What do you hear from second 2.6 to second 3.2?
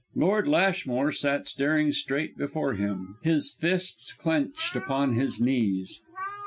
him,